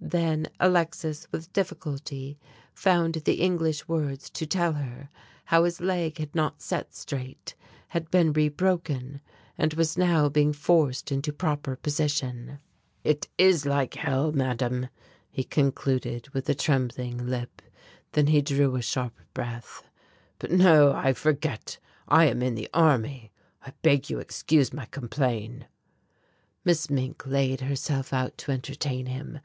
Then 0.00 0.46
Alexis 0.58 1.28
with 1.32 1.52
difficulty 1.52 2.38
found 2.72 3.12
the 3.16 3.42
English 3.42 3.86
words 3.86 4.30
to 4.30 4.46
tell 4.46 4.72
her 4.72 5.10
how 5.44 5.64
his 5.64 5.82
leg 5.82 6.16
had 6.16 6.34
not 6.34 6.62
set 6.62 6.94
straight, 6.94 7.54
had 7.88 8.10
been 8.10 8.32
re 8.32 8.48
broken 8.48 9.20
and 9.58 9.74
was 9.74 9.98
now 9.98 10.30
being 10.30 10.54
forced 10.54 11.12
into 11.12 11.30
proper 11.30 11.76
position. 11.76 12.58
"It 13.04 13.28
is 13.36 13.66
like 13.66 13.92
hell, 13.96 14.32
Madame," 14.32 14.88
he 15.30 15.44
concluded 15.44 16.30
with 16.30 16.48
a 16.48 16.54
trembling 16.54 17.26
lip, 17.26 17.60
then 18.12 18.28
he 18.28 18.40
drew 18.40 18.76
a 18.76 18.82
sharp 18.82 19.20
breath, 19.34 19.82
"But 20.38 20.50
no, 20.52 20.94
I 20.94 21.12
forget, 21.12 21.78
I 22.08 22.24
am 22.28 22.40
in 22.42 22.54
the 22.54 22.70
army. 22.72 23.30
I 23.66 23.74
beg 23.82 24.08
you 24.08 24.20
excuse 24.20 24.72
my 24.72 24.86
complain." 24.86 25.66
Miss 26.64 26.88
Mink 26.88 27.26
laid 27.26 27.60
herself 27.60 28.14
out 28.14 28.38
to 28.38 28.52
entertain 28.52 29.04
him. 29.04 29.40